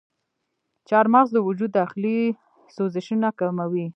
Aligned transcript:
چارمغز 0.89 1.29
د 1.33 1.37
وجود 1.47 1.71
داخلي 1.79 2.19
سوزشونه 2.75 3.29
کموي. 3.39 3.87